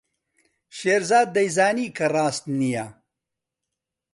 [0.77, 2.85] شێرزاد دەیزانی کە ڕاست نییە.